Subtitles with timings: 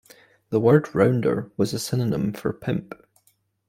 [0.49, 2.95] The word "rounder" was a synonym for "pimp".